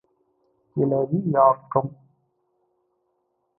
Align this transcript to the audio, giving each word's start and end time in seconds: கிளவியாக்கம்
கிளவியாக்கம் 0.75 1.91